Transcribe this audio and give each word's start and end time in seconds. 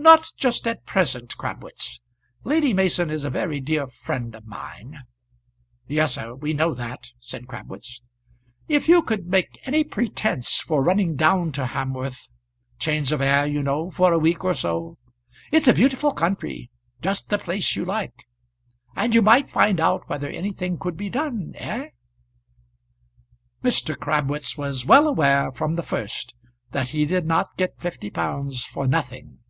"Not 0.00 0.32
just 0.36 0.64
at 0.68 0.86
present, 0.86 1.36
Crabwitz. 1.36 2.00
Lady 2.44 2.72
Mason 2.72 3.10
is 3.10 3.24
a 3.24 3.30
very 3.30 3.58
dear 3.58 3.88
friend 3.88 4.32
of 4.36 4.46
mine" 4.46 5.00
"Yes, 5.88 6.14
sir; 6.14 6.36
we 6.36 6.52
know 6.52 6.72
that," 6.72 7.08
said 7.18 7.48
Crabwitz. 7.48 8.00
"If 8.68 8.88
you 8.88 9.02
could 9.02 9.26
make 9.26 9.58
any 9.66 9.82
pretence 9.82 10.60
for 10.60 10.84
running 10.84 11.16
down 11.16 11.50
to 11.52 11.66
Hamworth 11.66 12.28
change 12.78 13.10
of 13.10 13.20
air, 13.20 13.44
you 13.44 13.60
know, 13.60 13.90
for 13.90 14.12
a 14.12 14.20
week 14.20 14.44
or 14.44 14.54
so. 14.54 14.98
It's 15.50 15.66
a 15.66 15.74
beautiful 15.74 16.12
country; 16.12 16.70
just 17.02 17.28
the 17.28 17.36
place 17.38 17.74
you 17.74 17.84
like. 17.84 18.28
And 18.94 19.16
you 19.16 19.20
might 19.20 19.50
find 19.50 19.80
out 19.80 20.08
whether 20.08 20.28
anything 20.30 20.78
could 20.78 20.96
be 20.96 21.08
done, 21.10 21.54
eh?" 21.56 21.88
Mr. 23.64 23.98
Crabwitz 23.98 24.56
was 24.56 24.86
well 24.86 25.08
aware, 25.08 25.50
from 25.50 25.74
the 25.74 25.82
first, 25.82 26.36
that 26.70 26.90
he 26.90 27.04
did 27.04 27.26
not 27.26 27.56
get 27.56 27.80
fifty 27.80 28.10
pounds 28.10 28.64
for 28.64 28.86
nothing. 28.86 29.40